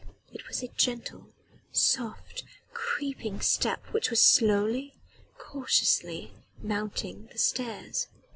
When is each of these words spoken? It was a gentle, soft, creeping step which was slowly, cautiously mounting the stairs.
It 0.33 0.47
was 0.47 0.63
a 0.63 0.67
gentle, 0.69 1.27
soft, 1.71 2.43
creeping 2.73 3.39
step 3.39 3.85
which 3.91 4.09
was 4.09 4.19
slowly, 4.19 4.95
cautiously 5.37 6.33
mounting 6.59 7.27
the 7.31 7.37
stairs. 7.37 8.07